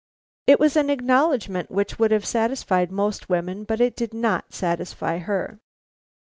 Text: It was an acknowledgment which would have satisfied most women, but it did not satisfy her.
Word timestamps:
It 0.47 0.59
was 0.59 0.75
an 0.75 0.89
acknowledgment 0.89 1.69
which 1.69 1.99
would 1.99 2.09
have 2.09 2.25
satisfied 2.25 2.91
most 2.91 3.29
women, 3.29 3.65
but 3.65 3.79
it 3.79 3.95
did 3.95 4.15
not 4.15 4.51
satisfy 4.51 5.19
her. 5.19 5.59